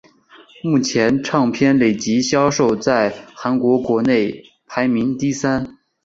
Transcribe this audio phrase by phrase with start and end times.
[0.63, 5.77] 目前唱片累计销量在韩国国内排名第三。